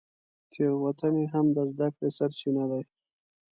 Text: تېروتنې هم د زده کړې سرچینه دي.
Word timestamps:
تېروتنې 0.51 1.25
هم 1.33 1.45
د 1.55 1.57
زده 1.71 1.87
کړې 1.95 2.09
سرچینه 2.17 2.63
دي. 2.71 2.81